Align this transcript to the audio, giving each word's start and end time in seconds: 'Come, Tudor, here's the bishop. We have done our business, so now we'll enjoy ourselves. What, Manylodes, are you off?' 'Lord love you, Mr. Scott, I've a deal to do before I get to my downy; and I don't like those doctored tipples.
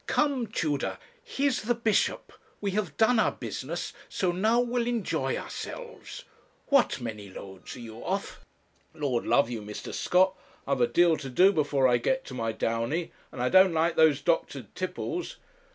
'Come, 0.07 0.47
Tudor, 0.47 0.97
here's 1.23 1.61
the 1.61 1.75
bishop. 1.75 2.33
We 2.59 2.71
have 2.71 2.97
done 2.97 3.19
our 3.19 3.33
business, 3.33 3.93
so 4.09 4.31
now 4.31 4.59
we'll 4.59 4.87
enjoy 4.87 5.37
ourselves. 5.37 6.23
What, 6.69 6.99
Manylodes, 6.99 7.75
are 7.75 7.81
you 7.81 8.03
off?' 8.03 8.43
'Lord 8.95 9.27
love 9.27 9.51
you, 9.51 9.61
Mr. 9.61 9.93
Scott, 9.93 10.35
I've 10.67 10.81
a 10.81 10.87
deal 10.87 11.17
to 11.17 11.29
do 11.29 11.53
before 11.53 11.87
I 11.87 11.97
get 11.97 12.25
to 12.25 12.33
my 12.33 12.51
downy; 12.51 13.11
and 13.31 13.43
I 13.43 13.49
don't 13.49 13.73
like 13.73 13.95
those 13.95 14.21
doctored 14.21 14.73
tipples. 14.73 15.35